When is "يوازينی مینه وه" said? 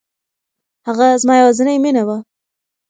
1.41-2.17